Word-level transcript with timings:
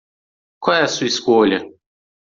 Qual 0.59 0.77
é 0.77 0.81
a 0.81 0.87
sua 0.87 1.05
escolha? 1.05 1.61